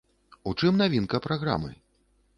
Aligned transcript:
У 0.51 0.53
чым 0.63 0.81
навінка 0.83 1.23
праграмы? 1.29 1.71